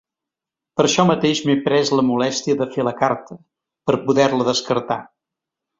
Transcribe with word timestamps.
Per 0.79 0.85
això 0.87 1.03
mateix 1.09 1.41
m'he 1.49 1.57
pres 1.67 1.91
la 1.99 2.07
molèstia 2.09 2.59
de 2.63 2.69
fer 2.75 2.89
la 2.91 2.97
carta, 3.05 3.41
per 3.91 4.01
poder-la 4.09 4.53
descartar. 4.53 4.99